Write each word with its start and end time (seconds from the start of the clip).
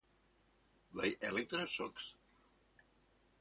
Vai 0.95 1.11
elektrošoks? 1.29 2.05